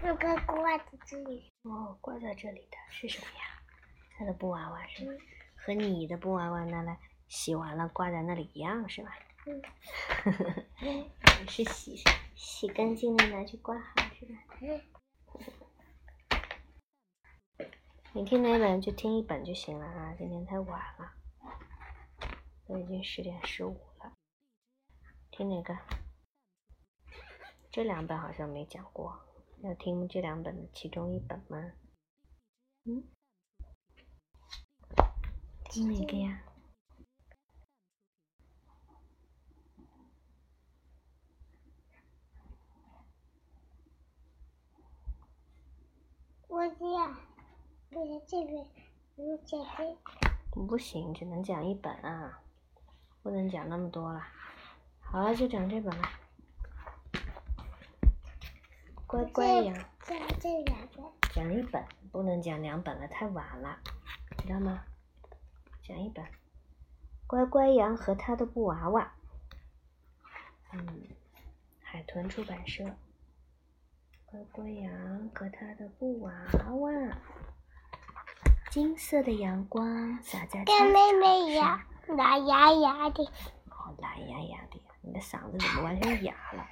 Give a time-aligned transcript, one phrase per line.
[0.00, 1.50] 那个挂在这里。
[1.62, 3.60] 哦，挂在这里的是什么呀？
[4.16, 5.12] 他的布娃娃是吗？
[5.56, 6.98] 和你的布娃娃拿来
[7.28, 9.18] 洗完了挂在那里一样是吧？
[9.46, 9.62] 嗯。
[11.48, 12.02] 是洗
[12.34, 14.38] 洗干净了拿去挂好是吧？
[14.60, 14.80] 嗯。
[18.12, 20.14] 你听哪本就听一本就行了啊！
[20.18, 21.12] 今天太晚了，
[22.66, 24.12] 都已经十点十五了。
[25.30, 25.76] 听哪个？
[27.70, 29.27] 这两本好像没讲过，
[29.60, 31.72] 要听这两本的其中一本吗？
[32.84, 33.02] 嗯？
[35.64, 36.42] 听哪个呀？
[46.46, 47.16] 我讲。
[47.90, 48.52] 不是这个，
[49.16, 49.98] 你讲这。
[50.52, 52.42] 不行，只能讲一本啊，
[53.22, 54.22] 不能讲那么多了。
[55.00, 56.27] 好了，就讲这本了。
[59.08, 59.74] 乖乖羊。
[60.02, 61.04] 讲这两本。
[61.32, 63.78] 讲一本，不能讲两本了，太晚了，
[64.36, 64.84] 知道吗？
[65.82, 66.22] 讲一本。
[67.26, 69.10] 乖乖羊和他的布娃娃。
[70.74, 71.04] 嗯，
[71.82, 72.84] 海豚出版社。
[74.26, 76.30] 乖乖羊和他的布娃
[76.74, 76.92] 娃。
[78.70, 83.24] 金色的阳光洒在跟妹妹一样懒洋洋的。
[83.70, 86.66] 哦，懒洋洋的，你的嗓子怎么完全哑了？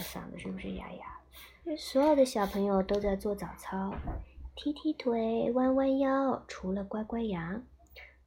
[0.00, 1.76] 嗓子是不是哑哑？
[1.76, 3.94] 所有的小朋友都在做早操，
[4.56, 7.62] 踢踢腿，弯弯腰，除了乖乖羊。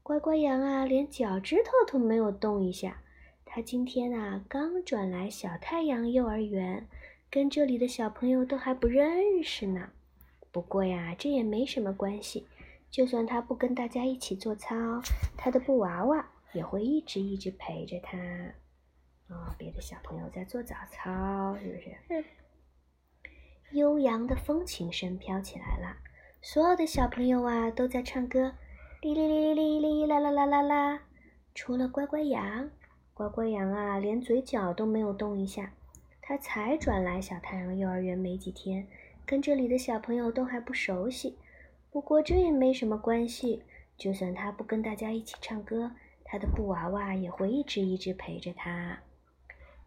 [0.01, 2.97] 乖乖羊啊，连脚趾头都没有动一下。
[3.45, 6.87] 他今天啊，刚转来小太阳幼儿园，
[7.29, 9.89] 跟这里的小朋友都还不认识呢。
[10.51, 12.47] 不过呀，这也没什么关系。
[12.89, 14.75] 就算他不跟大家一起做操，
[15.35, 18.17] 他的布娃娃也会一直一直陪着他。
[19.29, 22.25] 啊，别的小朋友在做早操，是不是？
[23.71, 25.97] 悠扬的风琴声飘起来了，
[26.41, 28.53] 所有的小朋友啊都在唱歌，
[29.01, 31.01] 哩哩哩哩哩啦啦啦啦啦。
[31.55, 32.69] 除了乖乖羊，
[33.13, 35.73] 乖乖羊啊连嘴角都没有动一下。
[36.21, 38.87] 他才转来小太阳幼儿园没几天，
[39.25, 41.37] 跟这里的小朋友都还不熟悉。
[41.91, 43.63] 不过这也没什么关系，
[43.97, 45.91] 就算他不跟大家一起唱歌，
[46.23, 49.01] 他的布娃娃也会一直一直陪着他。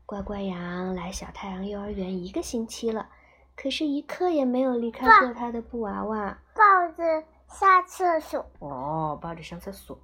[0.06, 3.10] 乖乖羊来小太阳幼儿园一个星期了，
[3.56, 6.38] 可是一刻也没有离开过他的布娃娃。
[6.54, 6.62] 抱
[6.92, 8.48] 着上厕所。
[8.60, 9.98] 哦，抱着上厕所。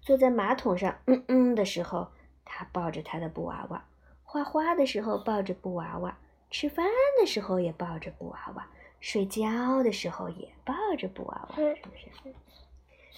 [0.00, 2.08] 坐在马桶上，嗯嗯的时候，
[2.46, 3.82] 他抱着他的布娃娃；
[4.24, 6.16] 画画的时候抱着布娃娃；
[6.50, 6.86] 吃饭
[7.20, 8.66] 的时候也抱着布娃娃。
[9.00, 12.34] 睡觉的时候也抱着布娃娃，是不是？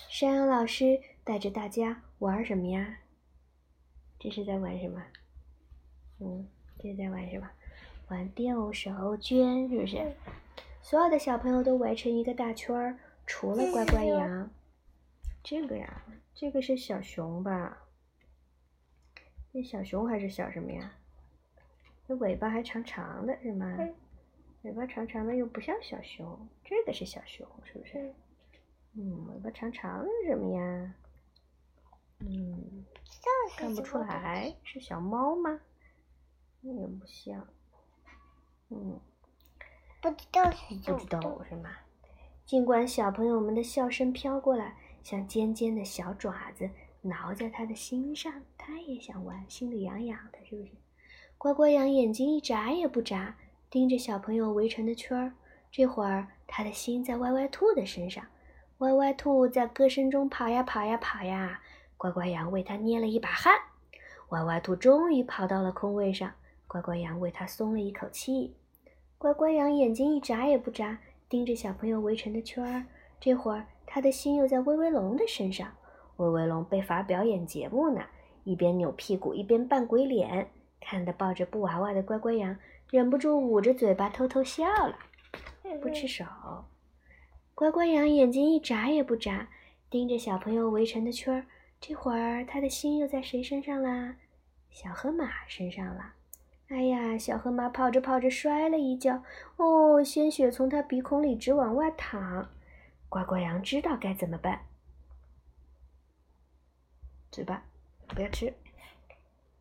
[0.08, 2.96] 山羊老师带着大家玩什么呀？
[4.18, 5.00] 这是在玩什么？
[6.20, 6.46] 嗯，
[6.78, 7.48] 这是在玩什么？
[8.08, 10.12] 玩丢手绢，是不是？
[10.80, 14.50] 所有的小朋友都围成一个大圈儿，除了乖乖羊。
[15.42, 16.02] 这个呀，
[16.34, 17.84] 这个是小熊吧？
[19.52, 20.92] 那小熊还是小什么呀？
[22.06, 23.76] 那尾巴还长长的，是吗？
[24.62, 28.12] 尾巴长长的又不像小熊，这个是小熊，是不是？
[28.94, 30.94] 嗯，尾巴长长的是什么呀？
[32.20, 32.84] 嗯，
[33.56, 35.60] 看不出来，是小猫吗？
[36.74, 37.46] 也不像。
[38.70, 39.00] 嗯，
[40.00, 41.70] 不知道是不知道是吗？
[42.44, 46.68] 尽管小朋友们的笑声飘过来，像尖尖的小爪子
[47.02, 50.70] 挠在他的心上，他也想玩，心里痒痒的，是不是？
[51.36, 53.36] 乖乖羊眼睛一眨也不眨。
[53.70, 55.34] 盯着小朋友围成的圈儿，
[55.70, 58.24] 这会儿他的心在歪歪兔的身上。
[58.78, 61.60] 歪歪兔在歌声中跑呀跑呀跑呀，
[61.98, 63.52] 乖乖羊为他捏了一把汗。
[64.30, 66.32] 歪歪兔终于跑到了空位上，
[66.68, 68.54] 乖乖羊为他松了一口气。
[69.16, 72.86] 乖乖羊眼睛一眨也不眨，盯着小朋友围成的圈儿，
[73.18, 75.72] 这会儿他的心又在威威龙的身上。
[76.18, 78.02] 威威龙被罚表演节目呢，
[78.44, 82.56] 一边扭屁股一边扮鬼脸，看得抱着布娃娃的乖乖羊。
[82.90, 84.98] 忍不住捂着嘴巴偷偷笑了，
[85.82, 86.24] 不吃手。
[87.54, 89.48] 乖乖羊眼睛一眨也不眨，
[89.90, 91.44] 盯着小朋友围成的圈儿。
[91.80, 94.16] 这会儿他的心又在谁身上啦？
[94.70, 96.14] 小河马身上了。
[96.68, 99.22] 哎呀，小河马跑着跑着摔了一跤，
[99.56, 102.50] 哦，鲜血从他鼻孔里直往外淌。
[103.08, 104.66] 乖乖羊知道该怎么办。
[107.30, 107.62] 嘴巴，
[108.08, 108.52] 不要吃。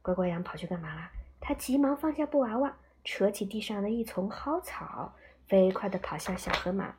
[0.02, 1.10] 乖乖羊跑去干嘛了？
[1.40, 2.78] 他急忙放下布娃娃。
[3.10, 5.14] 扯起地上的一丛蒿草，
[5.48, 6.94] 飞快地跑向小河马。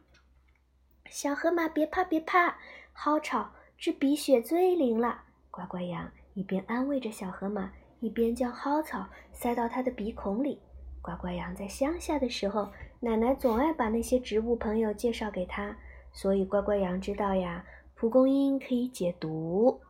[1.10, 2.56] 小河马，别怕，别怕，
[2.94, 5.24] 蒿草治鼻血最灵了。
[5.50, 10.60] 乖乖羊一边安慰着小河马，一边将蒿草塞到他的鼻孔里。
[11.00, 15.76] 乖乖羊在乡下的时候，奶奶总爱把那些植物朋友介绍给他，
[16.12, 17.64] 所以乖乖羊知道呀，
[17.94, 19.80] 蒲公英可以解毒，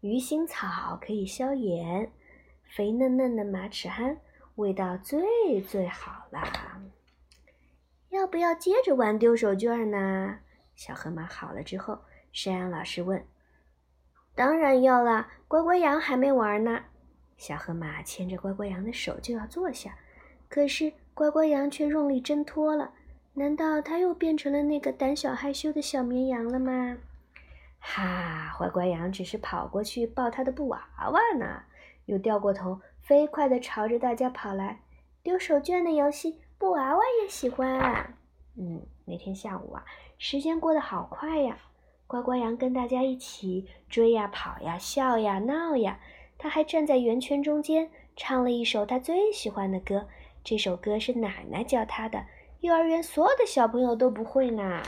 [0.00, 2.12] 鱼腥草可以消炎，
[2.76, 4.16] 肥嫩嫩的马齿苋
[4.54, 6.80] 味道最最好啦。
[8.10, 10.38] 要不要接着玩丢手绢呢？
[10.74, 11.98] 小河马好了之后，
[12.32, 13.26] 山羊老师问。
[14.34, 16.84] 当然要啦，乖乖羊还没玩呢。
[17.36, 19.96] 小河马牵着乖乖羊的手就要坐下，
[20.48, 22.92] 可是乖乖羊却用力挣脱了。
[23.34, 26.96] 难道它又变成了那个胆小害羞的小绵羊了吗？
[27.78, 31.62] 哈，乖乖羊只是跑过去抱它的布娃娃呢，
[32.06, 34.80] 又掉过头，飞快地朝着大家跑来。
[35.22, 38.14] 丢手绢的游戏，布娃娃也喜欢。
[38.56, 39.84] 嗯，那天下午啊，
[40.16, 41.58] 时间过得好快呀。
[42.06, 46.00] 乖乖羊跟大家一起追呀、跑呀、笑呀、闹呀。
[46.46, 50.06] 他还站在圆圈中间，唱了一首他最喜欢的歌。
[50.44, 52.24] 这首歌是奶奶教他的，
[52.60, 54.80] 幼儿园所有的小朋友都不会呢。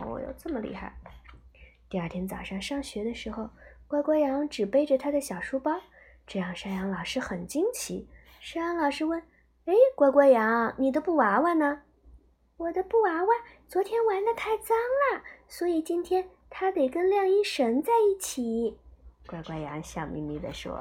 [0.00, 0.94] 哦哟，这么厉害！
[1.88, 3.50] 第二天早上上学的时候，
[3.88, 5.80] 乖乖羊只背着他的小书包，
[6.28, 8.06] 这让山羊老师很惊奇。
[8.38, 9.20] 山羊老师问
[9.66, 11.82] ：“哎，乖乖羊，你的布娃娃呢
[12.56, 13.34] ？”“我的布娃娃
[13.66, 18.78] 昨天玩的太脏了，所以今天它得跟晾衣绳在一起。”
[19.26, 20.80] 乖乖羊笑眯眯地说：“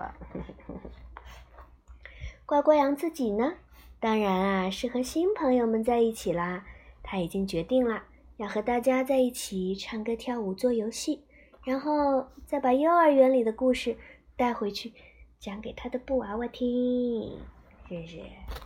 [2.45, 3.53] 乖乖羊自己呢？
[4.00, 6.65] 当然啊，是和新朋友们在一起啦。
[7.03, 8.03] 他已经决定了，
[8.38, 11.25] 要和大家在一起唱歌、跳舞、做游戏，
[11.63, 13.97] 然后再把幼儿园里的故事
[14.36, 14.94] 带回去，
[15.39, 17.39] 讲给他的布娃娃听。
[17.88, 18.18] 是不是？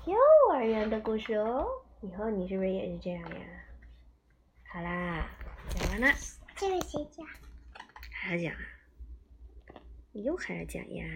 [0.05, 0.15] 幼
[0.51, 1.65] 儿园的故事哦。
[2.01, 3.37] 以后你是不是也是这样呀？
[4.71, 5.25] 好啦，
[5.69, 6.07] 讲完了。
[6.55, 7.25] 这个谁讲？
[8.11, 8.59] 还讲啊？
[10.15, 11.06] 你又还要讲呀？